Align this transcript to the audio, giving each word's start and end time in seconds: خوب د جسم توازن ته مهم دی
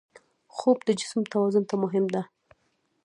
خوب 0.55 0.77
د 0.87 0.89
جسم 0.99 1.21
توازن 1.33 1.63
ته 1.69 1.75
مهم 1.83 2.05
دی 2.13 2.21